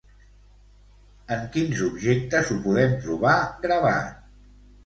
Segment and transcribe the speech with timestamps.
[1.35, 4.21] En quins objectes ho podem trobar gravat?